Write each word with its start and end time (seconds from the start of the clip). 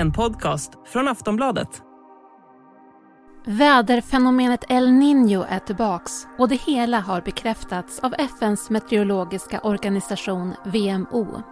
en 0.00 0.12
podcast 0.12 0.72
från 0.86 1.08
Aftonbladet. 1.08 1.82
Väderfenomenet 3.46 4.64
El 4.68 4.88
Niño 4.88 5.44
är 5.48 5.58
tillbaks 5.58 6.26
och 6.38 6.48
det 6.48 6.60
hela 6.60 7.00
har 7.00 7.20
bekräftats 7.20 8.00
av 8.00 8.14
FNs 8.18 8.70
meteorologiska 8.70 9.60
organisation 9.60 10.54
WMO. 10.64 11.42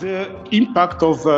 The 0.00 0.26
impact 0.50 1.02
of 1.02 1.26
uh, 1.26 1.32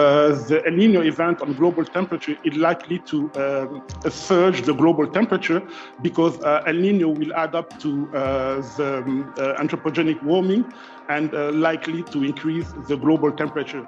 the 0.49 0.63
El 0.67 0.77
Nino 0.77 1.03
event 1.03 1.43
on 1.43 1.53
global 1.53 1.85
temperature 1.85 2.37
is 2.45 2.57
likely 2.57 2.99
to 2.99 3.31
uh, 3.37 4.11
surge 4.11 4.63
the 4.63 4.73
global 4.73 5.07
temperature 5.07 5.61
because 6.03 6.41
uh, 6.41 6.63
El 6.67 6.77
Nino 6.81 7.09
will 7.09 7.35
add 7.35 7.55
up 7.55 7.79
to 7.81 7.89
uh, 7.89 8.77
the 8.77 9.03
um, 9.07 9.35
uh, 9.39 9.61
anthropogenic 9.63 10.23
warming 10.23 10.65
and 11.09 11.35
uh, 11.35 11.51
likely 11.51 12.03
to 12.03 12.25
increase 12.25 12.73
the 12.89 12.97
global 12.97 13.31
temperature. 13.33 13.87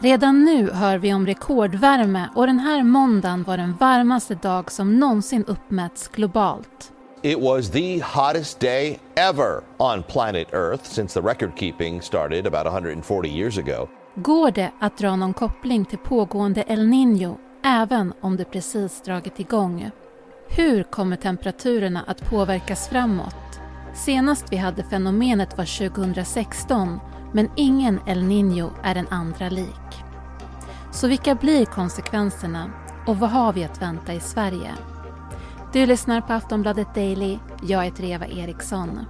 Redan 0.00 0.44
nu 0.44 0.70
hör 0.70 0.98
vi 0.98 1.14
om 1.14 1.26
rekordvärme 1.26 2.28
och 2.34 2.46
den 2.46 2.58
här 2.58 2.82
måndagen 2.82 3.42
var 3.42 3.56
den 3.56 3.76
varmaste 3.76 4.34
dag 4.34 4.72
som 4.72 4.98
någonsin 4.98 5.44
uppmätts 5.44 6.08
globalt. 6.08 6.92
It 7.22 7.38
was 7.40 7.70
the 7.70 8.02
hottest 8.02 8.60
day 8.60 8.98
ever 9.14 9.60
on 9.78 10.02
planet 10.02 10.54
Earth 10.54 10.84
since 10.84 11.20
the 11.20 11.28
record 11.28 11.58
keeping 11.58 12.02
started 12.02 12.46
about 12.46 12.66
140 12.66 13.28
years 13.28 13.58
ago. 13.58 13.88
Går 14.14 14.50
det 14.50 14.70
att 14.80 14.98
dra 14.98 15.16
någon 15.16 15.34
koppling 15.34 15.84
till 15.84 15.98
pågående 15.98 16.64
El 16.68 16.86
Niño 16.86 17.36
även 17.64 18.12
om 18.20 18.36
det 18.36 18.44
precis 18.44 19.02
dragit 19.02 19.40
igång? 19.40 19.90
Hur 20.48 20.82
kommer 20.82 21.16
temperaturerna 21.16 22.04
att 22.06 22.30
påverkas 22.30 22.88
framåt? 22.88 23.60
Senast 23.94 24.44
vi 24.50 24.56
hade 24.56 24.84
fenomenet 24.84 25.58
var 25.58 25.88
2016 25.88 27.00
men 27.32 27.50
ingen 27.56 28.00
El 28.06 28.22
Niño 28.22 28.70
är 28.82 28.94
den 28.94 29.08
andra 29.08 29.48
lik. 29.48 30.04
Så 30.92 31.08
vilka 31.08 31.34
blir 31.34 31.64
konsekvenserna 31.64 32.70
och 33.06 33.18
vad 33.18 33.30
har 33.30 33.52
vi 33.52 33.64
att 33.64 33.82
vänta 33.82 34.14
i 34.14 34.20
Sverige? 34.20 34.74
Du 35.72 35.86
lyssnar 35.86 36.20
på 36.20 36.32
Aftonbladet 36.32 36.94
Daily. 36.94 37.38
Jag 37.62 37.84
heter 37.84 38.04
Eva 38.04 38.26
Eriksson. 38.26 39.00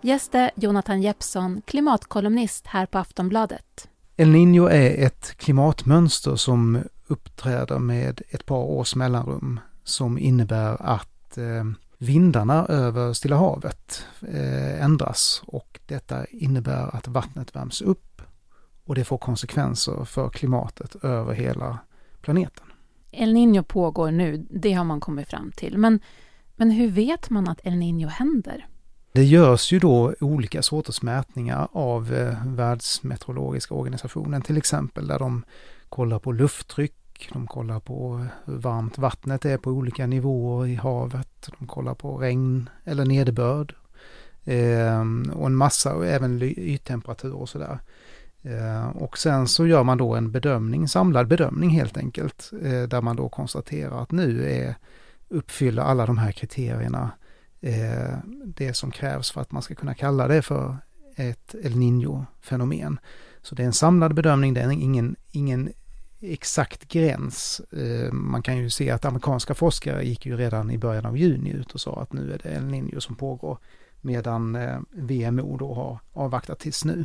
Gäst 0.00 0.34
är 0.34 0.50
Jonathan 0.56 1.02
Jeppsson, 1.02 1.62
klimatkolumnist 1.66 2.66
här 2.66 2.86
på 2.86 2.98
Aftonbladet. 2.98 3.88
El 4.16 4.28
Niño 4.28 4.70
är 4.70 5.06
ett 5.06 5.34
klimatmönster 5.36 6.36
som 6.36 6.82
uppträder 7.06 7.78
med 7.78 8.22
ett 8.30 8.46
par 8.46 8.64
års 8.64 8.94
mellanrum 8.96 9.60
som 9.84 10.18
innebär 10.18 10.82
att 10.82 11.38
eh, 11.38 11.64
vindarna 11.98 12.66
över 12.66 13.12
Stilla 13.12 13.36
havet 13.36 14.04
eh, 14.28 14.84
ändras 14.84 15.42
och 15.46 15.80
detta 15.86 16.24
innebär 16.24 16.96
att 16.96 17.08
vattnet 17.08 17.56
värms 17.56 17.82
upp 17.82 18.22
och 18.84 18.94
det 18.94 19.04
får 19.04 19.18
konsekvenser 19.18 20.04
för 20.04 20.28
klimatet 20.28 21.04
över 21.04 21.34
hela 21.34 21.78
planeten. 22.20 22.64
El 23.10 23.34
Niño 23.34 23.62
pågår 23.62 24.10
nu, 24.10 24.46
det 24.50 24.72
har 24.72 24.84
man 24.84 25.00
kommit 25.00 25.28
fram 25.28 25.52
till. 25.52 25.78
Men, 25.78 26.00
men 26.56 26.70
hur 26.70 26.90
vet 26.90 27.30
man 27.30 27.48
att 27.48 27.60
El 27.64 27.72
Niño 27.72 28.06
händer? 28.06 28.66
Det 29.12 29.24
görs 29.24 29.72
ju 29.72 29.78
då 29.78 30.14
olika 30.20 30.62
sorters 30.62 31.02
mätningar 31.02 31.68
av 31.72 32.14
eh, 32.14 32.46
Världsmeteorologiska 32.46 33.74
organisationen 33.74 34.42
till 34.42 34.56
exempel 34.56 35.06
där 35.06 35.18
de 35.18 35.44
kollar 35.88 36.18
på 36.18 36.32
lufttryck, 36.32 36.94
de 37.32 37.46
kollar 37.46 37.80
på 37.80 38.26
hur 38.44 38.56
varmt 38.56 38.98
vattnet 38.98 39.44
är 39.44 39.58
på 39.58 39.70
olika 39.70 40.06
nivåer 40.06 40.66
i 40.66 40.74
havet, 40.74 41.50
de 41.58 41.66
kollar 41.66 41.94
på 41.94 42.18
regn 42.18 42.70
eller 42.84 43.04
nederbörd 43.04 43.74
eh, 44.44 45.00
och 45.32 45.46
en 45.46 45.54
massa, 45.54 45.94
och 45.94 46.06
även 46.06 46.42
yttemperatur 46.42 47.34
och 47.34 47.48
sådär. 47.48 47.78
Eh, 48.42 48.88
och 48.88 49.18
sen 49.18 49.48
så 49.48 49.66
gör 49.66 49.84
man 49.84 49.98
då 49.98 50.14
en 50.14 50.32
bedömning, 50.32 50.88
samlad 50.88 51.28
bedömning 51.28 51.70
helt 51.70 51.96
enkelt, 51.96 52.50
eh, 52.62 52.82
där 52.82 53.00
man 53.00 53.16
då 53.16 53.28
konstaterar 53.28 54.02
att 54.02 54.12
nu 54.12 54.50
är, 54.50 54.74
uppfyller 55.28 55.82
alla 55.82 56.06
de 56.06 56.18
här 56.18 56.32
kriterierna 56.32 57.10
eh, 57.60 58.18
det 58.44 58.74
som 58.74 58.90
krävs 58.90 59.30
för 59.30 59.40
att 59.40 59.52
man 59.52 59.62
ska 59.62 59.74
kunna 59.74 59.94
kalla 59.94 60.28
det 60.28 60.42
för 60.42 60.76
ett 61.16 61.54
El 61.62 61.76
Niño-fenomen. 61.76 62.98
Så 63.42 63.54
det 63.54 63.62
är 63.62 63.66
en 63.66 63.72
samlad 63.72 64.14
bedömning, 64.14 64.54
det 64.54 64.60
är 64.60 64.70
ingen, 64.70 65.16
ingen 65.32 65.72
exakt 66.20 66.88
gräns. 66.88 67.60
Eh, 67.60 68.12
man 68.12 68.42
kan 68.42 68.56
ju 68.56 68.70
se 68.70 68.90
att 68.90 69.04
amerikanska 69.04 69.54
forskare 69.54 70.04
gick 70.04 70.26
ju 70.26 70.36
redan 70.36 70.70
i 70.70 70.78
början 70.78 71.06
av 71.06 71.18
juni 71.18 71.50
ut 71.50 71.74
och 71.74 71.80
sa 71.80 72.02
att 72.02 72.12
nu 72.12 72.32
är 72.32 72.38
det 72.42 72.48
El 72.48 72.64
Niño 72.64 73.00
som 73.00 73.16
pågår, 73.16 73.58
medan 74.00 74.56
eh, 74.56 74.78
VMO 74.92 75.56
då 75.56 75.74
har 75.74 75.98
avvaktat 76.12 76.58
tills 76.58 76.84
nu. 76.84 77.04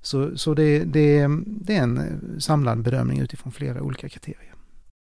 Så, 0.00 0.38
så 0.38 0.54
det, 0.54 0.84
det, 0.84 1.28
det 1.46 1.76
är 1.76 1.82
en 1.82 2.20
samlad 2.40 2.82
bedömning 2.82 3.20
utifrån 3.20 3.52
flera 3.52 3.82
olika 3.82 4.08
kriterier. 4.08 4.54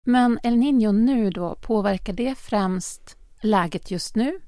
Men 0.06 0.38
El 0.42 0.54
Niño 0.54 0.92
nu 0.92 1.30
då, 1.30 1.54
påverkar 1.54 2.12
det 2.12 2.34
främst 2.38 3.16
läget 3.40 3.90
just 3.90 4.16
nu 4.16 4.40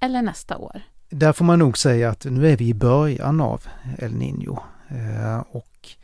eller 0.00 0.22
nästa 0.22 0.56
år? 0.56 0.82
Där 1.10 1.32
får 1.32 1.44
man 1.44 1.58
nog 1.58 1.78
säga 1.78 2.10
att 2.10 2.24
nu 2.24 2.48
är 2.48 2.56
vi 2.56 2.68
i 2.68 2.74
början 2.74 3.40
av 3.40 3.62
El 3.98 4.12
Niño 4.12 4.58
eh, 4.88 5.40
och 5.50 5.66
eh, 5.82 5.99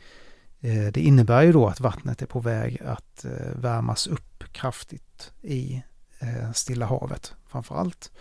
Eh, 0.61 0.91
det 0.93 1.01
innebär 1.01 1.41
ju 1.41 1.51
då 1.51 1.67
att 1.67 1.79
vattnet 1.79 2.21
är 2.21 2.25
på 2.25 2.39
väg 2.39 2.81
att 2.85 3.25
eh, 3.25 3.31
värmas 3.55 4.07
upp 4.07 4.43
kraftigt 4.51 5.31
i 5.41 5.83
eh, 6.19 6.51
Stilla 6.53 6.85
havet 6.85 7.33
framför 7.47 7.75
allt. 7.75 8.11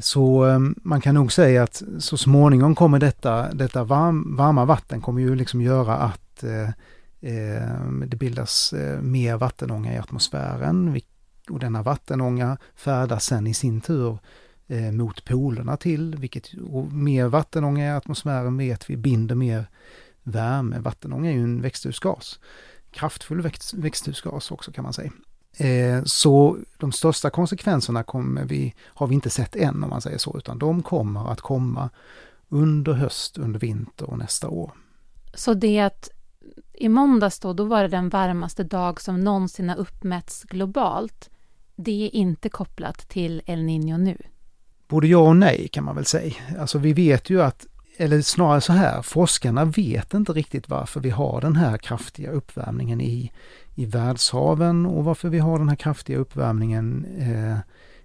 Så 0.00 0.44
man 0.76 1.00
kan 1.00 1.14
nog 1.14 1.32
säga 1.32 1.62
att 1.62 1.82
så 1.98 2.16
småningom 2.16 2.74
kommer 2.74 2.98
detta, 2.98 3.52
detta 3.52 3.84
varm, 3.84 4.36
varma 4.36 4.64
vatten 4.64 5.00
kommer 5.00 5.20
ju 5.20 5.34
liksom 5.34 5.60
göra 5.62 5.96
att 5.96 6.44
eh, 6.44 6.68
det 8.06 8.16
bildas 8.16 8.74
mer 9.00 9.36
vattenånga 9.36 9.94
i 9.94 9.98
atmosfären 9.98 11.00
och 11.50 11.58
denna 11.58 11.82
vattenånga 11.82 12.58
färdas 12.74 13.24
sen 13.24 13.46
i 13.46 13.54
sin 13.54 13.80
tur 13.80 14.18
eh, 14.66 14.92
mot 14.92 15.24
polerna 15.24 15.76
till, 15.76 16.16
vilket 16.18 16.50
och 16.70 16.92
mer 16.92 17.26
vattenånga 17.26 17.86
i 17.86 17.90
atmosfären 17.90 18.56
vet 18.56 18.90
vi 18.90 18.96
binder 18.96 19.34
mer 19.34 19.66
värme. 20.24 20.78
Vattenånga 20.78 21.30
är 21.30 21.34
ju 21.34 21.42
en 21.42 21.62
växthusgas. 21.62 22.38
Kraftfull 22.90 23.40
växt, 23.40 23.74
växthusgas 23.74 24.50
också 24.50 24.72
kan 24.72 24.84
man 24.84 24.92
säga. 24.92 25.12
Eh, 25.56 26.04
så 26.04 26.58
de 26.78 26.92
största 26.92 27.30
konsekvenserna 27.30 28.02
kommer 28.02 28.44
vi, 28.44 28.74
har 28.80 29.06
vi 29.06 29.14
inte 29.14 29.30
sett 29.30 29.56
än 29.56 29.84
om 29.84 29.90
man 29.90 30.00
säger 30.00 30.18
så, 30.18 30.38
utan 30.38 30.58
de 30.58 30.82
kommer 30.82 31.32
att 31.32 31.40
komma 31.40 31.90
under 32.48 32.92
höst, 32.92 33.38
under 33.38 33.60
vinter 33.60 34.10
och 34.10 34.18
nästa 34.18 34.48
år. 34.48 34.72
Så 35.34 35.54
det 35.54 35.80
att 35.80 36.08
i 36.72 36.88
måndags 36.88 37.38
då, 37.38 37.52
då 37.52 37.64
var 37.64 37.82
det 37.82 37.88
den 37.88 38.08
varmaste 38.08 38.64
dag 38.64 39.00
som 39.00 39.20
någonsin 39.20 39.68
har 39.68 39.76
uppmätts 39.76 40.44
globalt. 40.44 41.30
Det 41.76 42.06
är 42.06 42.14
inte 42.14 42.48
kopplat 42.48 43.08
till 43.08 43.42
El 43.46 43.58
Niño 43.58 43.98
nu? 43.98 44.16
Både 44.88 45.06
ja 45.06 45.18
och 45.18 45.36
nej 45.36 45.68
kan 45.68 45.84
man 45.84 45.94
väl 45.94 46.04
säga. 46.04 46.34
Alltså 46.58 46.78
vi 46.78 46.92
vet 46.92 47.30
ju 47.30 47.42
att, 47.42 47.66
eller 47.96 48.22
snarare 48.22 48.60
så 48.60 48.72
här, 48.72 49.02
forskarna 49.02 49.64
vet 49.64 50.14
inte 50.14 50.32
riktigt 50.32 50.68
varför 50.68 51.00
vi 51.00 51.10
har 51.10 51.40
den 51.40 51.56
här 51.56 51.78
kraftiga 51.78 52.30
uppvärmningen 52.30 53.00
i, 53.00 53.32
i 53.74 53.84
världshaven 53.84 54.86
och 54.86 55.04
varför 55.04 55.28
vi 55.28 55.38
har 55.38 55.58
den 55.58 55.68
här 55.68 55.76
kraftiga 55.76 56.18
uppvärmningen 56.18 57.06
eh, 57.18 57.58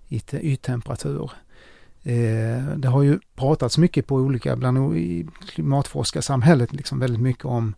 i 0.07 0.22
yttemperatur. 0.31 1.31
Eh, 2.03 2.63
det 2.77 2.88
har 2.88 3.03
ju 3.03 3.19
pratats 3.35 3.77
mycket 3.77 4.07
på 4.07 4.16
olika, 4.16 4.55
bland 4.55 4.97
i 4.97 5.27
klimatforskarsamhället, 5.47 6.73
liksom 6.73 7.00
väldigt 7.00 7.21
mycket 7.21 7.45
om 7.45 7.75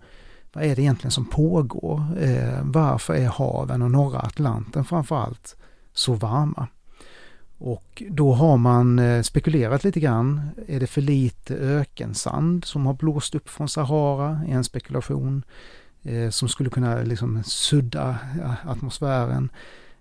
vad 0.53 0.63
är 0.63 0.75
det 0.75 0.81
egentligen 0.81 1.11
som 1.11 1.25
pågår? 1.25 2.03
Eh, 2.19 2.59
varför 2.63 3.13
är 3.13 3.27
haven 3.27 3.81
och 3.81 3.91
norra 3.91 4.19
Atlanten 4.19 4.85
framförallt 4.85 5.55
så 5.93 6.13
varma? 6.13 6.67
Och 7.63 8.03
då 8.09 8.33
har 8.33 8.57
man 8.57 8.99
eh, 8.99 9.21
spekulerat 9.21 9.83
lite 9.83 9.99
grann. 9.99 10.49
Är 10.67 10.79
det 10.79 10.87
för 10.87 11.01
lite 11.01 11.55
ökensand 11.55 12.65
som 12.65 12.85
har 12.85 12.93
blåst 12.93 13.35
upp 13.35 13.49
från 13.49 13.69
Sahara? 13.69 14.41
är 14.47 14.53
en 14.53 14.63
spekulation 14.63 15.43
eh, 16.03 16.29
som 16.29 16.49
skulle 16.49 16.69
kunna 16.69 17.01
liksom 17.01 17.43
sudda 17.43 18.09
eh, 18.39 18.69
atmosfären. 18.69 19.49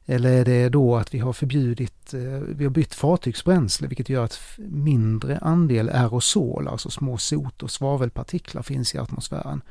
Eller 0.07 0.31
är 0.33 0.45
det 0.45 0.69
då 0.69 0.97
att 0.97 1.15
vi 1.15 1.19
har 1.19 1.33
förbjudit, 1.33 2.15
eh, 2.15 2.21
vi 2.49 2.65
har 2.65 2.71
bytt 2.71 2.95
fartygsbränsle 2.95 3.89
vilket 3.89 4.09
gör 4.09 4.25
att 4.25 4.41
mindre 4.59 5.39
andel 5.39 5.89
aerosol, 5.89 6.69
alltså 6.69 6.91
små 6.91 7.19
sot 7.19 7.63
och 7.63 7.71
svavelpartiklar 7.71 8.63
finns 8.63 8.95
i 8.95 8.99
atmosfären. 8.99 9.63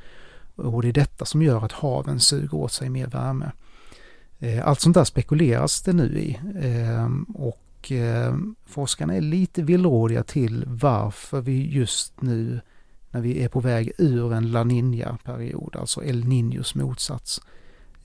Och 0.55 0.81
det 0.81 0.87
är 0.87 0.93
detta 0.93 1.25
som 1.25 1.41
gör 1.41 1.65
att 1.65 1.71
haven 1.71 2.19
suger 2.19 2.53
åt 2.53 2.71
sig 2.71 2.89
mer 2.89 3.07
värme. 3.07 3.51
Eh, 4.39 4.67
allt 4.67 4.79
sånt 4.79 4.95
där 4.95 5.03
spekuleras 5.03 5.81
det 5.81 5.93
nu 5.93 6.19
i. 6.19 6.39
Ehm, 6.61 7.23
och 7.23 7.61
och 7.79 7.91
eh, 7.91 8.35
forskarna 8.65 9.15
är 9.15 9.21
lite 9.21 9.63
villrådiga 9.63 10.23
till 10.23 10.63
varför 10.67 11.41
vi 11.41 11.67
just 11.67 12.21
nu 12.21 12.61
när 13.11 13.21
vi 13.21 13.43
är 13.43 13.49
på 13.49 13.59
väg 13.59 13.91
ur 13.97 14.33
en 14.33 14.51
La 14.51 14.63
Niña-period, 14.63 15.75
alltså 15.75 16.03
El 16.03 16.23
Niños 16.23 16.77
motsats, 16.77 17.41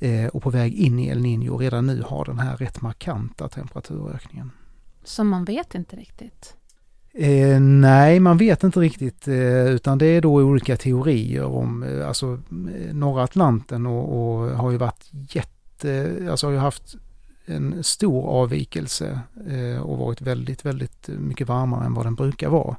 eh, 0.00 0.26
och 0.26 0.42
på 0.42 0.50
väg 0.50 0.74
in 0.74 0.98
i 0.98 1.08
El 1.08 1.20
Niño 1.20 1.58
redan 1.58 1.86
nu 1.86 2.02
har 2.02 2.24
den 2.24 2.38
här 2.38 2.56
rätt 2.56 2.82
markanta 2.82 3.48
temperaturökningen. 3.48 4.50
Så 5.04 5.24
man 5.24 5.44
vet 5.44 5.74
inte 5.74 5.96
riktigt? 5.96 6.56
Eh, 7.14 7.60
nej, 7.60 8.20
man 8.20 8.36
vet 8.36 8.64
inte 8.64 8.80
riktigt 8.80 9.28
eh, 9.28 9.66
utan 9.66 9.98
det 9.98 10.06
är 10.06 10.20
då 10.20 10.34
olika 10.34 10.76
teorier 10.76 11.44
om, 11.44 11.82
eh, 11.82 12.08
alltså 12.08 12.38
eh, 12.50 12.94
norra 12.94 13.22
Atlanten 13.22 13.86
och, 13.86 14.04
och, 14.08 14.50
har 14.50 14.70
ju 14.70 14.76
varit 14.76 15.08
jätte, 15.10 16.18
alltså 16.30 16.46
har 16.46 16.52
ju 16.52 16.58
haft 16.58 16.96
en 17.46 17.84
stor 17.84 18.28
avvikelse 18.28 19.20
eh, 19.46 19.80
och 19.80 19.98
varit 19.98 20.20
väldigt, 20.20 20.64
väldigt 20.64 21.08
mycket 21.08 21.48
varmare 21.48 21.84
än 21.84 21.94
vad 21.94 22.06
den 22.06 22.14
brukar 22.14 22.48
vara. 22.48 22.76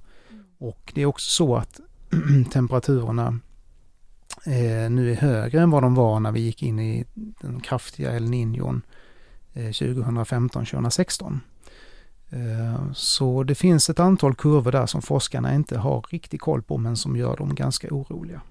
Och 0.58 0.92
det 0.96 1.02
är 1.02 1.06
också 1.06 1.32
så 1.32 1.56
att 1.56 1.80
temperaturerna 2.52 3.40
eh, 4.46 4.90
nu 4.90 5.12
är 5.12 5.16
högre 5.16 5.62
än 5.62 5.72
vad 5.72 5.84
de 5.84 5.96
var 5.96 6.20
när 6.20 6.32
vi 6.32 6.40
gick 6.40 6.64
in 6.64 6.80
i 6.80 7.06
den 7.14 7.60
kraftiga 7.60 8.16
El 8.16 8.30
Niñon 8.30 8.82
eh, 9.54 9.70
2015-2016. 9.70 11.40
Eh, 12.30 12.92
så 12.94 13.44
det 13.44 13.56
finns 13.56 13.90
ett 13.90 14.00
antal 14.00 14.36
kurvor 14.36 14.72
där 14.72 14.86
som 14.86 15.02
forskarna 15.02 15.56
inte 15.56 15.78
har 15.78 16.06
riktigt 16.10 16.42
koll 16.42 16.64
på 16.64 16.78
men 16.78 16.98
som 16.98 17.16
gör 17.16 17.38
dem 17.38 17.56
ganska 17.56 17.88
oroliga. 17.92 18.42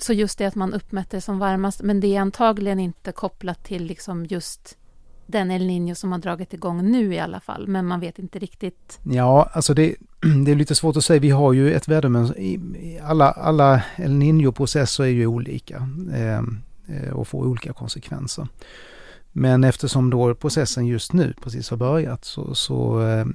Så 0.00 0.12
just 0.12 0.38
det 0.38 0.46
att 0.46 0.54
man 0.54 0.74
uppmätte 0.74 1.20
som 1.20 1.38
varmast, 1.38 1.82
men 1.82 2.00
det 2.00 2.16
är 2.16 2.20
antagligen 2.20 2.80
inte 2.80 3.12
kopplat 3.12 3.64
till 3.64 3.84
liksom 3.84 4.26
just 4.26 4.78
den 5.26 5.50
El 5.50 5.66
Niño 5.66 5.94
som 5.94 6.12
har 6.12 6.18
dragit 6.18 6.54
igång 6.54 6.90
nu 6.90 7.14
i 7.14 7.18
alla 7.18 7.40
fall, 7.40 7.68
men 7.68 7.86
man 7.86 8.00
vet 8.00 8.18
inte 8.18 8.38
riktigt. 8.38 9.00
Ja, 9.02 9.50
alltså 9.52 9.74
det, 9.74 9.94
det 10.44 10.50
är 10.50 10.56
lite 10.56 10.74
svårt 10.74 10.96
att 10.96 11.04
säga. 11.04 11.20
Vi 11.20 11.30
har 11.30 11.52
ju 11.52 11.72
ett 11.72 11.88
vädermönster. 11.88 12.58
Alla, 13.02 13.30
alla 13.30 13.82
El 13.96 14.12
Niño-processer 14.12 15.04
är 15.04 15.08
ju 15.08 15.26
olika 15.26 15.88
eh, 16.12 16.38
eh, 16.96 17.12
och 17.12 17.28
får 17.28 17.46
olika 17.46 17.72
konsekvenser. 17.72 18.48
Men 19.36 19.64
eftersom 19.64 20.10
då 20.10 20.34
processen 20.34 20.86
just 20.86 21.12
nu 21.12 21.34
precis 21.42 21.70
har 21.70 21.76
börjat 21.76 22.24
så, 22.24 22.54
så 22.54 23.00
eh, 23.00 23.26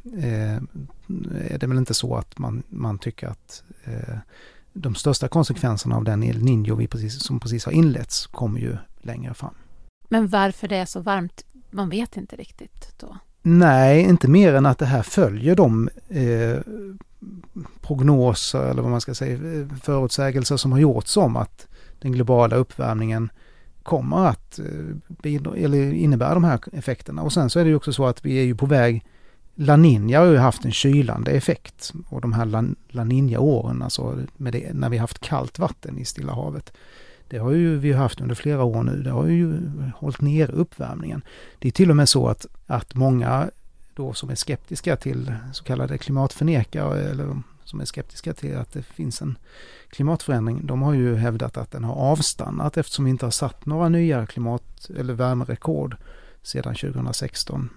är 1.51 1.57
det 1.59 1.67
väl 1.67 1.77
inte 1.77 1.93
så 1.93 2.15
att 2.15 2.39
man, 2.39 2.63
man 2.69 2.97
tycker 2.97 3.27
att 3.27 3.63
eh, 3.83 4.17
de 4.73 4.95
största 4.95 5.27
konsekvenserna 5.27 5.95
av 5.95 6.03
den 6.03 6.23
El 6.23 6.41
Niño 6.41 6.75
vi 6.75 6.87
precis, 6.87 7.23
som 7.23 7.39
precis 7.39 7.65
har 7.65 7.71
inletts 7.71 8.27
kommer 8.27 8.59
ju 8.59 8.77
längre 9.01 9.33
fram. 9.33 9.53
Men 10.09 10.27
varför 10.27 10.67
det 10.67 10.75
är 10.75 10.85
så 10.85 11.01
varmt, 11.01 11.45
man 11.69 11.89
vet 11.89 12.17
inte 12.17 12.35
riktigt 12.35 12.93
då? 12.97 13.17
Nej, 13.41 14.01
inte 14.01 14.27
mer 14.27 14.53
än 14.53 14.65
att 14.65 14.77
det 14.77 14.85
här 14.85 15.03
följer 15.03 15.55
de 15.55 15.89
eh, 16.09 16.59
prognoser 17.81 18.69
eller 18.69 18.81
vad 18.81 18.91
man 18.91 19.01
ska 19.01 19.13
säga, 19.13 19.33
eh, 19.33 19.67
förutsägelser 19.81 20.57
som 20.57 20.71
har 20.71 20.79
gjorts 20.79 21.17
om 21.17 21.35
att 21.35 21.67
den 21.99 22.11
globala 22.11 22.55
uppvärmningen 22.55 23.29
kommer 23.83 24.25
att 24.25 24.59
eh, 24.59 24.65
bidra, 25.07 25.55
eller 25.55 25.93
innebära 25.93 26.33
de 26.33 26.43
här 26.43 26.59
effekterna. 26.73 27.21
Och 27.21 27.33
sen 27.33 27.49
så 27.49 27.59
är 27.59 27.63
det 27.63 27.69
ju 27.69 27.75
också 27.75 27.93
så 27.93 28.05
att 28.05 28.25
vi 28.25 28.39
är 28.39 28.43
ju 28.43 28.55
på 28.55 28.65
väg 28.65 29.05
La 29.61 29.75
Nina 29.75 30.19
har 30.19 30.25
ju 30.25 30.37
haft 30.37 30.65
en 30.65 30.71
kylande 30.71 31.31
effekt 31.31 31.93
och 32.09 32.21
de 32.21 32.33
här 32.33 32.45
La, 32.89 33.03
Nina-åren, 33.03 33.81
alltså 33.81 34.19
med 34.37 34.53
det, 34.53 34.73
när 34.73 34.89
vi 34.89 34.97
haft 34.97 35.19
kallt 35.19 35.59
vatten 35.59 35.97
i 35.97 36.05
Stilla 36.05 36.33
havet, 36.33 36.73
det 37.29 37.37
har 37.37 37.51
ju 37.51 37.77
vi 37.77 37.93
haft 37.93 38.21
under 38.21 38.35
flera 38.35 38.63
år 38.63 38.83
nu. 38.83 39.03
Det 39.03 39.11
har 39.11 39.27
ju 39.27 39.71
hållit 39.95 40.21
ner 40.21 40.51
uppvärmningen. 40.51 41.21
Det 41.59 41.67
är 41.67 41.71
till 41.71 41.89
och 41.89 41.95
med 41.95 42.09
så 42.09 42.27
att, 42.27 42.45
att 42.65 42.95
många 42.95 43.49
då 43.93 44.13
som 44.13 44.29
är 44.29 44.35
skeptiska 44.35 44.95
till 44.95 45.33
så 45.53 45.63
kallade 45.63 45.97
klimatförnekare 45.97 47.01
eller 47.01 47.41
som 47.63 47.81
är 47.81 47.85
skeptiska 47.85 48.33
till 48.33 48.57
att 48.57 48.73
det 48.73 48.83
finns 48.83 49.21
en 49.21 49.37
klimatförändring, 49.89 50.65
de 50.65 50.81
har 50.81 50.93
ju 50.93 51.15
hävdat 51.15 51.57
att 51.57 51.71
den 51.71 51.83
har 51.83 51.93
avstannat 51.93 52.77
eftersom 52.77 53.05
vi 53.05 53.11
inte 53.11 53.25
har 53.25 53.31
satt 53.31 53.65
några 53.65 53.89
nya 53.89 54.25
klimat 54.25 54.89
eller 54.97 55.13
värmerekord 55.13 55.95
sedan 56.41 56.75
2016. 56.75 57.69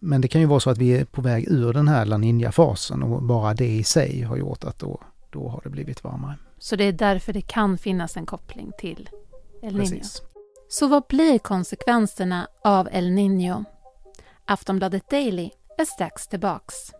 Men 0.00 0.20
det 0.20 0.28
kan 0.28 0.40
ju 0.40 0.46
vara 0.46 0.60
så 0.60 0.70
att 0.70 0.78
vi 0.78 0.90
är 0.90 1.04
på 1.04 1.22
väg 1.22 1.48
ur 1.48 1.72
den 1.72 1.88
här 1.88 2.04
La 2.04 2.16
Niña-fasen 2.16 3.02
och 3.02 3.22
bara 3.22 3.54
det 3.54 3.68
i 3.68 3.84
sig 3.84 4.22
har 4.22 4.36
gjort 4.36 4.64
att 4.64 4.78
då, 4.78 5.00
då 5.30 5.48
har 5.48 5.60
det 5.64 5.70
blivit 5.70 6.04
varmare. 6.04 6.36
Så 6.58 6.76
det 6.76 6.84
är 6.84 6.92
därför 6.92 7.32
det 7.32 7.40
kan 7.40 7.78
finnas 7.78 8.16
en 8.16 8.26
koppling 8.26 8.72
till 8.78 9.10
El 9.62 9.74
Niño. 9.74 9.78
Precis. 9.78 10.22
Så 10.68 10.86
vad 10.86 11.06
blir 11.08 11.38
konsekvenserna 11.38 12.48
av 12.64 12.88
El 12.92 13.10
Niño? 13.10 13.64
Aftonbladet 14.44 15.10
Daily 15.10 15.50
är 15.78 15.84
strax 15.84 16.28
tillbaks. 16.28 16.92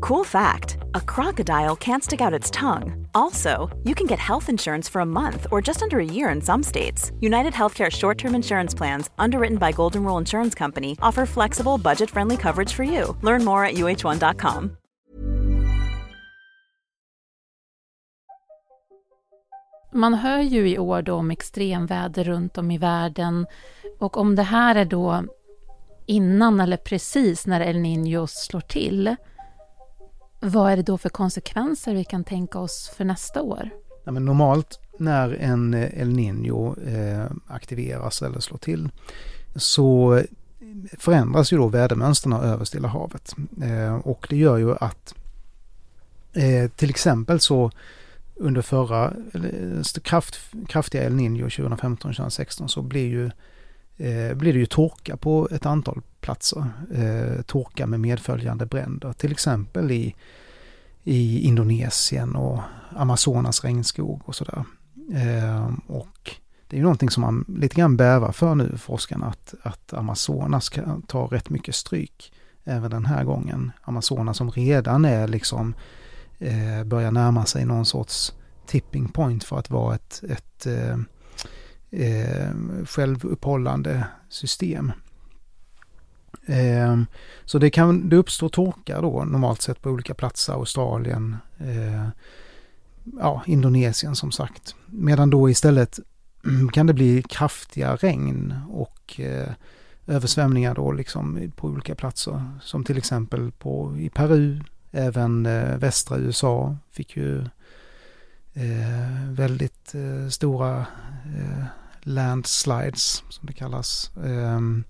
Cool 0.00 0.24
fact 0.24 0.78
a 0.94 1.00
crocodile 1.00 1.76
can't 1.76 2.02
stick 2.02 2.20
out 2.20 2.32
its 2.40 2.50
tongue. 2.50 3.06
Also, 3.14 3.68
you 3.84 3.94
can 3.94 4.06
get 4.06 4.18
health 4.18 4.48
insurance 4.48 4.88
for 4.88 5.00
a 5.00 5.06
month 5.06 5.46
or 5.50 5.60
just 5.66 5.82
under 5.82 5.98
a 5.98 6.04
year 6.04 6.30
in 6.30 6.40
some 6.40 6.62
states. 6.62 7.12
United 7.20 7.52
Healthcare 7.52 7.90
short 7.90 8.18
term 8.18 8.34
insurance 8.34 8.74
plans, 8.74 9.10
underwritten 9.18 9.58
by 9.58 9.72
Golden 9.72 10.04
Rule 10.04 10.18
Insurance 10.18 10.54
Company, 10.54 10.96
offer 11.02 11.26
flexible, 11.26 11.78
budget 11.78 12.10
friendly 12.10 12.36
coverage 12.36 12.72
for 12.72 12.84
you. 12.84 13.16
Learn 13.22 13.44
more 13.44 13.64
at 13.64 13.74
uh1.com. 13.74 14.76
Man 19.92 20.14
hör 20.14 20.40
ju 20.40 20.68
i 20.68 20.78
år 20.78 21.02
då 21.02 21.14
om 21.14 21.30
extremväder 21.30 22.24
runt 22.24 22.58
om 22.58 22.70
i 22.70 22.78
världen 22.78 23.46
och 23.98 24.16
om 24.16 24.36
det 24.36 24.42
här 24.42 24.74
är 24.74 24.84
då 24.84 25.24
innan 26.06 26.60
eller 26.60 26.76
precis 26.76 27.46
när 27.46 27.60
El 27.60 27.76
Niño 27.76 28.26
slår 28.26 28.60
till 28.60 29.16
vad 30.40 30.72
är 30.72 30.76
det 30.76 30.82
då 30.82 30.98
för 30.98 31.08
konsekvenser 31.08 31.94
vi 31.94 32.04
kan 32.04 32.24
tänka 32.24 32.58
oss 32.58 32.92
för 32.96 33.04
nästa 33.04 33.42
år? 33.42 33.70
Ja, 34.04 34.12
men 34.12 34.24
normalt 34.24 34.80
när 34.98 35.34
en 35.34 35.74
eh, 35.74 36.00
El 36.00 36.08
Niño 36.08 36.88
eh, 36.88 37.30
aktiveras 37.46 38.22
eller 38.22 38.40
slår 38.40 38.58
till 38.58 38.88
så 39.56 40.20
förändras 40.98 41.52
ju 41.52 41.56
då 41.56 41.68
vädermönstren 41.68 42.32
över 42.32 42.64
Stilla 42.64 42.88
havet. 42.88 43.34
Eh, 43.62 43.94
och 43.94 44.26
det 44.30 44.36
gör 44.36 44.56
ju 44.56 44.74
att 44.74 45.14
eh, 46.32 46.70
till 46.70 46.90
exempel 46.90 47.40
så 47.40 47.70
under 48.40 48.62
förra 48.62 49.12
kraft, 50.02 50.38
kraftiga 50.68 51.04
El 51.04 51.14
Niño 51.14 51.48
2015-2016 51.48 52.66
så 52.66 52.82
blir 52.82 53.08
ju 53.08 53.30
eh, 53.96 54.34
blir 54.34 54.52
det 54.52 54.58
ju 54.58 54.66
torka 54.66 55.16
på 55.16 55.48
ett 55.50 55.66
antal 55.66 56.00
platser. 56.20 56.64
Eh, 56.94 57.42
torka 57.42 57.86
med 57.86 58.00
medföljande 58.00 58.66
bränder, 58.66 59.12
till 59.12 59.32
exempel 59.32 59.90
i, 59.90 60.14
i 61.04 61.40
Indonesien 61.40 62.36
och 62.36 62.60
Amazonas 62.96 63.64
regnskog 63.64 64.22
och 64.24 64.34
sådär. 64.34 64.64
Eh, 65.14 65.70
och 65.86 66.30
det 66.66 66.76
är 66.76 66.78
ju 66.78 66.82
någonting 66.82 67.10
som 67.10 67.20
man 67.20 67.44
lite 67.48 67.74
grann 67.74 67.96
bävar 67.96 68.32
för 68.32 68.54
nu, 68.54 68.76
forskarna, 68.78 69.26
att, 69.26 69.54
att 69.62 69.92
Amazonas 69.92 70.68
kan 70.68 71.02
ta 71.02 71.26
rätt 71.26 71.50
mycket 71.50 71.74
stryk 71.74 72.32
även 72.64 72.90
den 72.90 73.06
här 73.06 73.24
gången. 73.24 73.72
Amazonas 73.82 74.36
som 74.36 74.50
redan 74.50 75.04
är 75.04 75.28
liksom 75.28 75.74
eh, 76.38 76.84
börjar 76.84 77.10
närma 77.10 77.44
sig 77.44 77.64
någon 77.64 77.86
sorts 77.86 78.32
tipping 78.66 79.08
point 79.08 79.44
för 79.44 79.58
att 79.58 79.70
vara 79.70 79.94
ett, 79.94 80.22
ett 80.28 80.66
eh, 80.66 80.96
eh, 81.90 82.50
självupphållande 82.86 84.06
system. 84.28 84.92
Eh, 86.46 87.00
så 87.44 87.58
det 87.58 87.70
kan 87.70 88.08
det 88.08 88.16
uppstår 88.16 88.48
torka 88.48 89.00
då 89.00 89.24
normalt 89.24 89.62
sett 89.62 89.82
på 89.82 89.90
olika 89.90 90.14
platser, 90.14 90.52
Australien, 90.52 91.36
eh, 91.58 92.08
ja, 93.18 93.42
Indonesien 93.46 94.16
som 94.16 94.32
sagt. 94.32 94.74
Medan 94.86 95.30
då 95.30 95.50
istället 95.50 95.98
kan 96.72 96.86
det 96.86 96.94
bli 96.94 97.22
kraftiga 97.22 97.96
regn 97.96 98.54
och 98.70 99.20
eh, 99.20 99.52
översvämningar 100.06 100.74
då 100.74 100.92
liksom 100.92 101.52
på 101.56 101.68
olika 101.68 101.94
platser. 101.94 102.44
Som 102.62 102.84
till 102.84 102.98
exempel 102.98 103.52
på, 103.52 103.96
i 103.98 104.10
Peru, 104.10 104.60
även 104.90 105.46
eh, 105.46 105.76
västra 105.76 106.18
USA 106.18 106.76
fick 106.90 107.16
ju 107.16 107.44
eh, 108.54 109.30
väldigt 109.30 109.94
eh, 109.94 110.28
stora 110.28 110.78
eh, 111.24 111.64
landslides 112.02 113.24
som 113.28 113.46
det 113.46 113.52
kallas. 113.52 114.10
Um, 114.14 114.84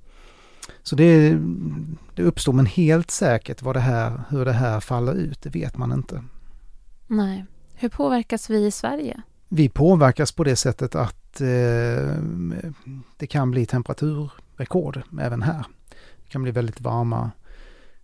så 0.83 0.97
det, 0.97 1.39
det 2.15 2.23
uppstår, 2.23 2.53
men 2.53 2.67
helt 2.67 3.11
säkert 3.11 3.63
vad 3.63 3.77
det 3.77 3.81
här, 3.81 4.23
hur 4.29 4.45
det 4.45 4.53
här 4.53 4.81
faller 4.81 5.13
ut, 5.13 5.43
det 5.43 5.51
vet 5.51 5.77
man 5.77 5.93
inte. 5.93 6.25
Nej. 7.07 7.45
Hur 7.75 7.89
påverkas 7.89 8.51
vi 8.51 8.67
i 8.67 8.71
Sverige? 8.71 9.23
Vi 9.49 9.69
påverkas 9.69 10.33
på 10.33 10.45
det 10.45 10.57
sättet 10.57 10.95
att 10.95 11.41
eh, 11.41 12.17
det 13.17 13.27
kan 13.27 13.51
bli 13.51 13.67
temperaturrekord 13.67 15.03
även 15.21 15.43
här. 15.43 15.65
Det 16.25 16.31
kan 16.31 16.43
bli 16.43 16.53
väldigt 16.53 16.81
varma, 16.81 17.31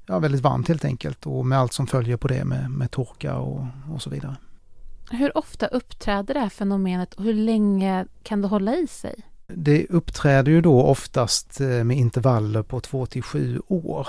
ja 0.07 0.19
väldigt 0.19 0.41
varmt 0.41 0.69
helt 0.69 0.85
enkelt 0.85 1.27
och 1.27 1.47
med 1.47 1.59
allt 1.59 1.73
som 1.73 1.87
följer 1.87 2.17
på 2.17 2.29
det 2.29 2.45
med, 2.45 2.71
med 2.71 2.91
torka 2.91 3.37
och, 3.37 3.67
och 3.93 4.03
så 4.03 4.11
vidare. 4.11 4.37
Hur 5.11 5.39
ofta 5.39 5.67
uppträder 5.67 6.35
det 6.35 6.41
här 6.41 6.49
fenomenet 6.49 7.15
och 7.15 7.25
hur 7.25 7.35
länge 7.35 8.07
kan 8.23 8.43
det 8.43 8.49
hålla 8.49 8.77
i 8.77 8.87
sig? 8.87 9.15
Det 9.47 9.87
uppträder 9.87 10.53
ju 10.53 10.61
då 10.61 10.83
oftast 10.83 11.61
eh, 11.61 11.85
med 11.85 11.97
intervaller 11.97 12.63
på 12.63 12.81
två 12.81 13.07
till 13.07 13.23
sju 13.23 13.61
år. 13.67 14.09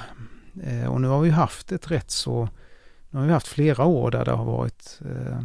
Eh, 0.64 0.86
och 0.86 1.02
nu 1.02 1.08
har 1.08 1.22
vi 1.22 1.30
haft 1.30 1.72
ett 1.72 1.92
rätt 1.92 2.12
så, 2.12 2.50
nu 3.10 3.20
har 3.20 3.26
vi 3.26 3.34
haft 3.34 3.48
flera 3.48 3.86
år 3.86 4.12
där 4.12 4.26
det 4.26 4.32
har 4.32 4.46
varit, 4.46 5.00
eh, 5.06 5.40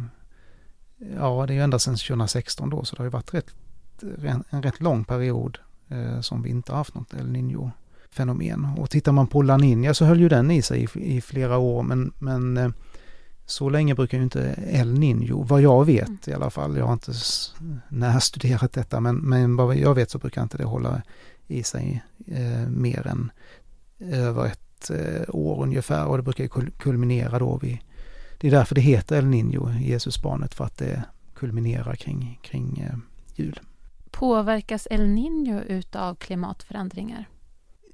ja 1.17 1.45
det 1.47 1.53
är 1.53 1.55
ju 1.55 1.61
ända 1.61 1.79
sedan 1.79 1.95
2016 1.95 2.69
då, 2.69 2.85
så 2.85 2.95
det 2.95 2.99
har 2.99 3.05
ju 3.05 3.11
varit 3.11 3.33
rätt, 3.33 3.55
en 4.49 4.63
rätt 4.63 4.81
lång 4.81 5.03
period 5.03 5.57
som 6.21 6.41
vi 6.41 6.49
inte 6.49 6.71
har 6.71 6.77
haft 6.77 6.95
något 6.95 7.13
El 7.13 7.27
Niño 7.27 7.71
fenomen. 8.11 8.65
Och 8.77 8.89
tittar 8.89 9.11
man 9.11 9.27
på 9.27 9.41
La 9.41 9.57
Nina 9.57 9.93
så 9.93 10.05
höll 10.05 10.19
ju 10.19 10.29
den 10.29 10.51
i 10.51 10.61
sig 10.61 10.87
i, 10.95 11.15
i 11.17 11.21
flera 11.21 11.57
år 11.57 11.83
men, 11.83 12.13
men 12.19 12.73
så 13.45 13.69
länge 13.69 13.95
brukar 13.95 14.17
ju 14.17 14.23
inte 14.23 14.55
El 14.67 14.93
Niño, 14.93 15.47
vad 15.47 15.61
jag 15.61 15.85
vet 15.85 16.07
mm. 16.07 16.19
i 16.25 16.33
alla 16.33 16.49
fall, 16.49 16.77
jag 16.77 16.85
har 16.85 16.93
inte 16.93 17.11
närstuderat 17.89 18.73
detta 18.73 18.99
men, 18.99 19.15
men 19.15 19.55
vad 19.55 19.75
jag 19.75 19.95
vet 19.95 20.11
så 20.11 20.17
brukar 20.17 20.43
inte 20.43 20.57
det 20.57 20.63
hålla 20.63 21.01
i 21.47 21.63
sig 21.63 22.03
eh, 22.27 22.69
mer 22.69 23.07
än 23.07 23.31
över 23.99 24.45
ett 24.45 24.89
eh, 24.89 25.35
år 25.35 25.63
ungefär 25.63 26.05
och 26.05 26.17
det 26.17 26.23
brukar 26.23 26.69
kulminera 26.77 27.39
då 27.39 27.57
vid, 27.57 27.77
det 28.37 28.47
är 28.47 28.51
därför 28.51 28.75
det 28.75 28.81
heter 28.81 29.17
El 29.17 29.25
Niño, 29.25 29.79
Jesusbarnet, 29.79 30.53
för 30.53 30.65
att 30.65 30.77
det 30.77 31.03
kulminerar 31.33 31.95
kring, 31.95 32.39
kring 32.43 32.79
eh, 32.79 32.97
jul. 33.35 33.59
Påverkas 34.11 34.87
El 34.91 35.07
Niño 35.07 35.63
utav 35.63 36.15
klimatförändringar? 36.15 37.29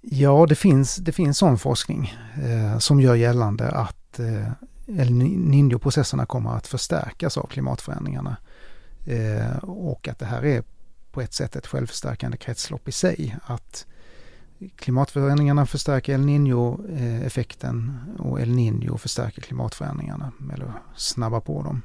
Ja, 0.02 0.46
det 0.50 0.56
finns, 0.56 0.96
det 0.96 1.12
finns 1.12 1.38
sån 1.38 1.58
forskning 1.58 2.14
eh, 2.44 2.78
som 2.78 3.02
gör 3.02 3.16
gällande 3.16 3.72
att 3.72 4.20
eh, 4.20 4.52
El 4.98 5.12
Niño-processerna 5.12 6.26
kommer 6.26 6.58
att 6.58 6.68
förstärkas 6.68 7.38
av 7.38 7.48
klimatförändringarna. 7.48 8.38
Eh, 9.06 9.58
och 9.64 10.08
att 10.08 10.20
det 10.20 10.26
här 10.26 10.46
är 10.46 10.64
på 11.12 11.22
ett 11.22 11.34
sätt 11.34 11.56
ett 11.56 11.68
självförstärkande 11.68 12.38
kretslopp 12.38 12.88
i 12.88 12.92
sig. 12.92 13.38
Att 13.46 13.86
klimatförändringarna 14.76 15.66
förstärker 15.66 16.14
El 16.14 16.22
Niño-effekten 16.22 18.00
eh, 18.18 18.26
och 18.26 18.42
El 18.42 18.50
Niño 18.50 18.98
förstärker 18.98 19.42
klimatförändringarna 19.42 20.32
eller 20.54 20.72
snabbar 20.96 21.40
på 21.40 21.64
dem. 21.64 21.82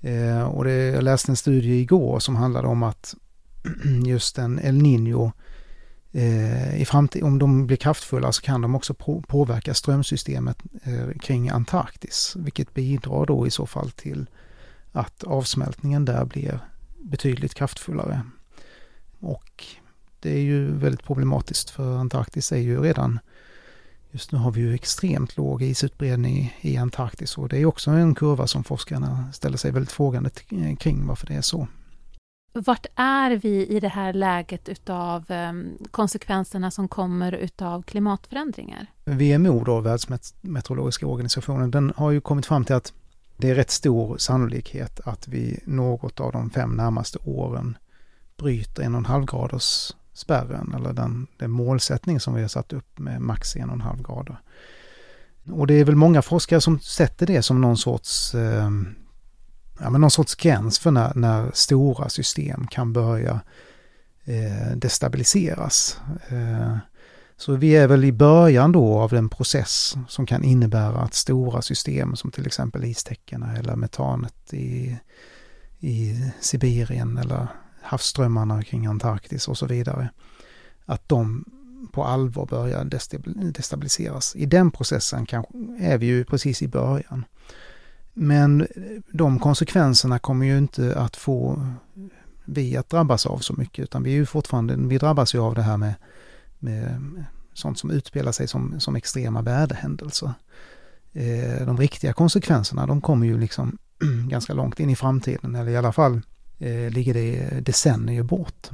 Eh, 0.00 0.42
och 0.42 0.64
det, 0.64 0.72
jag 0.72 1.04
läste 1.04 1.32
en 1.32 1.36
studie 1.36 1.80
igår 1.80 2.18
som 2.18 2.36
handlade 2.36 2.68
om 2.68 2.82
att 2.82 3.14
just 4.06 4.38
en 4.38 4.58
El 4.58 4.82
Niño 4.82 5.32
Eh, 6.18 6.80
i 6.80 6.84
framtiden, 6.84 7.26
om 7.26 7.38
de 7.38 7.66
blir 7.66 7.76
kraftfulla 7.76 8.32
så 8.32 8.42
kan 8.42 8.60
de 8.60 8.74
också 8.74 8.94
påverka 9.28 9.74
strömsystemet 9.74 10.58
eh, 10.82 11.18
kring 11.20 11.48
Antarktis, 11.48 12.36
vilket 12.38 12.74
bidrar 12.74 13.26
då 13.26 13.46
i 13.46 13.50
så 13.50 13.66
fall 13.66 13.90
till 13.90 14.26
att 14.92 15.24
avsmältningen 15.24 16.04
där 16.04 16.24
blir 16.24 16.60
betydligt 16.98 17.54
kraftfullare. 17.54 18.22
Och 19.20 19.64
det 20.20 20.30
är 20.30 20.40
ju 20.40 20.72
väldigt 20.72 21.02
problematiskt 21.02 21.70
för 21.70 21.96
Antarktis 21.96 22.52
är 22.52 22.56
ju 22.56 22.82
redan 22.82 23.20
Just 24.10 24.32
nu 24.32 24.38
har 24.38 24.50
vi 24.50 24.60
ju 24.60 24.74
extremt 24.74 25.36
låg 25.36 25.62
isutbredning 25.62 26.56
i 26.60 26.76
Antarktis 26.76 27.38
och 27.38 27.48
det 27.48 27.58
är 27.58 27.66
också 27.66 27.90
en 27.90 28.14
kurva 28.14 28.46
som 28.46 28.64
forskarna 28.64 29.32
ställer 29.32 29.56
sig 29.56 29.70
väldigt 29.70 29.92
frågande 29.92 30.30
kring 30.78 31.06
varför 31.06 31.26
det 31.26 31.34
är 31.34 31.42
så. 31.42 31.68
Vart 32.66 32.86
är 32.94 33.30
vi 33.30 33.66
i 33.66 33.80
det 33.80 33.88
här 33.88 34.12
läget 34.12 34.68
utav 34.68 35.24
ehm, 35.28 35.78
konsekvenserna 35.90 36.70
som 36.70 36.88
kommer 36.88 37.32
utav 37.32 37.82
klimatförändringar? 37.82 38.86
WMO, 39.04 39.64
då, 39.64 39.80
Världsmeteorologiska 39.80 41.06
organisationen, 41.06 41.70
den 41.70 41.92
har 41.96 42.10
ju 42.10 42.20
kommit 42.20 42.46
fram 42.46 42.64
till 42.64 42.74
att 42.74 42.92
det 43.36 43.50
är 43.50 43.54
rätt 43.54 43.70
stor 43.70 44.18
sannolikhet 44.18 45.00
att 45.04 45.28
vi 45.28 45.60
något 45.64 46.20
av 46.20 46.32
de 46.32 46.50
fem 46.50 46.70
närmaste 46.70 47.18
åren 47.24 47.76
bryter 48.36 48.82
en 48.82 48.94
och 48.94 48.98
en 48.98 49.06
halv 49.06 49.26
graders 49.26 49.92
spärren 50.12 50.74
eller 50.76 50.92
den, 50.92 51.26
den 51.36 51.50
målsättning 51.50 52.20
som 52.20 52.34
vi 52.34 52.40
har 52.40 52.48
satt 52.48 52.72
upp 52.72 52.98
med 52.98 53.20
max 53.20 53.56
en 53.56 53.68
och 53.68 53.74
en 53.74 53.80
halv 53.80 54.02
grader. 54.02 54.36
Och 55.52 55.66
det 55.66 55.74
är 55.74 55.84
väl 55.84 55.96
många 55.96 56.22
forskare 56.22 56.60
som 56.60 56.80
sätter 56.80 57.26
det 57.26 57.42
som 57.42 57.60
någon 57.60 57.76
sorts 57.76 58.34
eh, 58.34 58.70
ja, 59.80 59.90
men 59.90 60.00
någon 60.00 60.10
sorts 60.10 60.34
gräns 60.34 60.78
för 60.78 60.90
när, 60.90 61.12
när 61.14 61.50
stora 61.54 62.08
system 62.08 62.66
kan 62.66 62.92
börja 62.92 63.40
eh, 64.24 64.76
destabiliseras. 64.76 66.00
Eh, 66.28 66.76
så 67.36 67.56
vi 67.56 67.76
är 67.76 67.88
väl 67.88 68.04
i 68.04 68.12
början 68.12 68.72
då 68.72 68.98
av 68.98 69.10
den 69.10 69.28
process 69.28 69.96
som 70.08 70.26
kan 70.26 70.44
innebära 70.44 71.00
att 71.00 71.14
stora 71.14 71.62
system 71.62 72.16
som 72.16 72.30
till 72.30 72.46
exempel 72.46 72.84
istäckena 72.84 73.56
eller 73.56 73.76
metanet 73.76 74.54
i, 74.54 74.96
i 75.80 76.30
Sibirien 76.40 77.18
eller 77.18 77.46
havsströmmarna 77.82 78.62
kring 78.62 78.86
Antarktis 78.86 79.48
och 79.48 79.58
så 79.58 79.66
vidare, 79.66 80.08
att 80.84 81.08
de 81.08 81.44
på 81.92 82.04
allvar 82.04 82.46
börjar 82.46 82.84
destabiliseras. 83.52 84.36
I 84.36 84.46
den 84.46 84.70
processen 84.70 85.26
kan, 85.26 85.44
är 85.80 85.98
vi 85.98 86.06
ju 86.06 86.24
precis 86.24 86.62
i 86.62 86.68
början. 86.68 87.24
Men 88.20 88.66
de 89.12 89.38
konsekvenserna 89.38 90.18
kommer 90.18 90.46
ju 90.46 90.58
inte 90.58 90.98
att 90.98 91.16
få 91.16 91.66
vi 92.44 92.76
att 92.76 92.90
drabbas 92.90 93.26
av 93.26 93.38
så 93.38 93.54
mycket 93.54 93.82
utan 93.82 94.02
vi 94.02 94.10
är 94.10 94.14
ju 94.14 94.26
fortfarande, 94.26 94.76
vi 94.76 94.98
drabbas 94.98 95.34
ju 95.34 95.38
av 95.38 95.54
det 95.54 95.62
här 95.62 95.76
med, 95.76 95.94
med 96.58 97.24
sånt 97.54 97.78
som 97.78 97.90
utspelar 97.90 98.32
sig 98.32 98.48
som, 98.48 98.80
som 98.80 98.96
extrema 98.96 99.42
väderhändelser. 99.42 100.32
Eh, 101.12 101.66
de 101.66 101.76
riktiga 101.76 102.12
konsekvenserna 102.12 102.86
de 102.86 103.00
kommer 103.00 103.26
ju 103.26 103.38
liksom 103.38 103.78
ganska 104.28 104.54
långt 104.54 104.80
in 104.80 104.90
i 104.90 104.96
framtiden 104.96 105.54
eller 105.54 105.70
i 105.70 105.76
alla 105.76 105.92
fall 105.92 106.20
eh, 106.58 106.90
ligger 106.90 107.14
det 107.14 107.60
decennier 107.60 108.22
bort. 108.22 108.68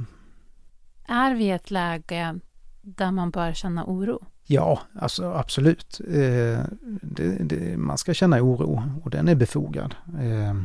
Är 1.07 1.35
vi 1.35 1.43
i 1.43 1.51
ett 1.51 1.71
läge 1.71 2.39
där 2.85 3.11
man 3.11 3.31
bör 3.31 3.53
känna 3.53 3.85
oro? 3.85 4.19
Ja, 4.43 4.81
alltså 4.99 5.33
absolut. 5.33 6.01
Eh, 6.07 6.59
det, 7.01 7.37
det, 7.39 7.77
man 7.77 7.97
ska 7.97 8.13
känna 8.13 8.41
oro 8.41 8.81
och 9.03 9.09
den 9.09 9.27
är 9.27 9.35
befogad. 9.35 9.95
Eh, 10.19 10.61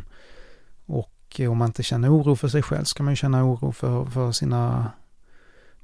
och 0.87 1.41
om 1.49 1.59
man 1.59 1.69
inte 1.69 1.83
känner 1.83 2.17
oro 2.17 2.37
för 2.37 2.49
sig 2.49 2.63
själv 2.63 2.85
ska 2.85 3.03
man 3.03 3.17
känna 3.17 3.45
oro 3.45 3.73
för, 3.73 4.05
för 4.05 4.33
sina 4.33 4.91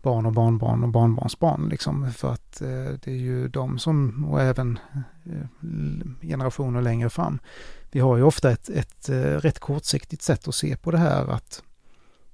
barn 0.02 0.26
och 0.26 0.32
barnbarn 0.32 0.82
och 0.82 0.88
barnbarnsbarn. 0.88 1.68
Liksom, 1.68 2.12
för 2.12 2.32
att 2.32 2.60
eh, 2.60 2.68
det 3.02 3.06
är 3.06 3.16
ju 3.16 3.48
de 3.48 3.78
som, 3.78 4.24
och 4.30 4.40
även 4.40 4.78
eh, 5.24 6.28
generationer 6.28 6.82
längre 6.82 7.10
fram. 7.10 7.38
Vi 7.90 8.00
har 8.00 8.16
ju 8.16 8.22
ofta 8.22 8.50
ett, 8.50 8.68
ett 8.68 9.08
eh, 9.08 9.14
rätt 9.16 9.58
kortsiktigt 9.58 10.22
sätt 10.22 10.48
att 10.48 10.54
se 10.54 10.76
på 10.76 10.90
det 10.90 10.98
här 10.98 11.26
att 11.26 11.62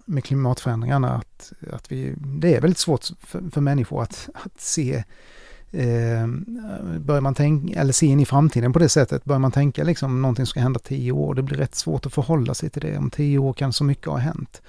med 0.05 0.25
klimatförändringarna 0.25 1.15
att, 1.15 1.53
att 1.73 1.93
vi, 1.93 2.15
det 2.17 2.55
är 2.55 2.61
väldigt 2.61 2.79
svårt 2.79 3.05
för, 3.21 3.51
för 3.51 3.61
människor 3.61 4.03
att, 4.03 4.29
att 4.35 4.61
se 4.61 5.05
Eh, 5.75 6.27
börjar 6.99 7.21
man 7.21 7.35
tänka, 7.35 7.81
eller 7.81 7.93
se 7.93 8.07
in 8.07 8.21
i 8.21 8.27
framtiden 8.27 8.73
på 8.73 8.79
det 8.79 8.89
sättet, 8.89 9.25
börjar 9.25 9.39
man 9.39 9.53
tänka 9.53 9.85
liksom 9.85 10.23
någonting 10.23 10.47
ska 10.47 10.61
hända 10.61 10.81
tio 10.81 11.13
år, 11.13 11.35
det 11.35 11.43
blir 11.43 11.57
rätt 11.59 11.75
svårt 11.75 12.07
att 12.07 12.13
förhålla 12.13 12.55
sig 12.55 12.71
till 12.71 12.83
det. 12.83 12.99
Om 12.99 13.11
tio 13.11 13.39
år 13.39 13.53
kan 13.53 13.73
så 13.73 13.85
mycket 13.85 14.07
ha 14.07 14.17
hänt. 14.17 14.63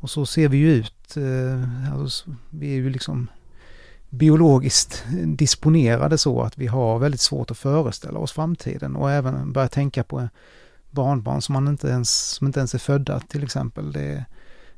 Och 0.00 0.10
så 0.10 0.26
ser 0.26 0.48
vi 0.48 0.56
ju 0.56 0.72
ut, 0.72 1.16
eh, 1.16 1.94
alltså, 1.94 2.30
vi 2.50 2.70
är 2.70 2.74
ju 2.74 2.90
liksom 2.90 3.28
biologiskt 4.10 5.04
disponerade 5.24 6.18
så 6.18 6.42
att 6.42 6.58
vi 6.58 6.66
har 6.66 6.98
väldigt 6.98 7.20
svårt 7.20 7.50
att 7.50 7.58
föreställa 7.58 8.18
oss 8.18 8.32
framtiden 8.32 8.96
och 8.96 9.10
även 9.10 9.52
börja 9.52 9.68
tänka 9.68 10.04
på 10.04 10.28
barnbarn 10.90 11.42
som, 11.42 11.52
man 11.52 11.68
inte 11.68 11.88
ens, 11.88 12.20
som 12.20 12.46
inte 12.46 12.60
ens 12.60 12.74
är 12.74 12.78
födda 12.78 13.20
till 13.20 13.44
exempel. 13.44 13.92
Det, 13.92 14.24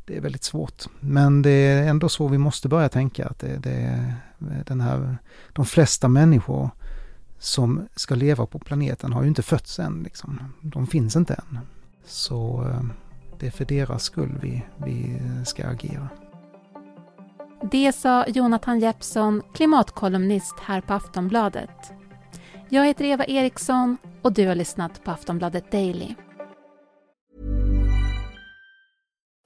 det 0.07 0.17
är 0.17 0.21
väldigt 0.21 0.45
svårt. 0.45 0.85
Men 1.01 1.43
det 1.43 1.51
är 1.51 1.89
ändå 1.89 2.09
så 2.09 2.29
vi 2.29 2.39
måste 2.39 2.69
börja 2.69 2.89
tänka 2.89 3.27
att 3.27 3.39
det, 3.39 3.57
det, 3.57 3.81
eh, 4.39 4.65
den 4.67 4.81
här, 4.81 5.19
de 5.53 5.65
flesta 5.65 6.09
människor 6.09 6.71
som 7.39 7.89
ska 7.95 8.15
leva 8.15 8.47
på 8.47 8.59
planeten 8.59 9.13
har 9.13 9.23
ju 9.23 9.29
inte 9.29 9.43
fötts 9.43 9.79
än. 9.79 10.03
Liksom. 10.03 10.53
De 10.61 10.87
finns 10.87 11.17
inte 11.17 11.35
än. 11.35 11.59
Så 12.05 12.69
eh, 12.71 12.83
det 13.39 13.47
är 13.47 13.51
för 13.51 13.65
deras 13.65 14.03
skull 14.03 14.39
vi, 14.43 14.63
vi 14.77 15.19
ska 15.45 15.67
agera. 15.69 16.09
Det 17.71 17.93
sa 17.93 18.27
Jonathan 18.27 18.81
Jeppsson, 18.81 19.43
klimatkolumnist 19.55 20.55
här 20.61 20.81
på 20.81 20.95
Aftonbladet. 20.95 21.93
Jag 22.69 22.87
heter 22.87 23.05
Eva 23.05 23.25
Eriksson 23.25 23.97
och 24.23 24.33
du 24.33 24.47
har 24.47 24.55
lyssnat 24.55 25.05
på 25.05 25.11
Aftonbladet 25.11 25.73
Daily. 25.73 26.15